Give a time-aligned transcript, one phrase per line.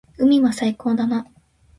[0.17, 1.27] 海は最高だな。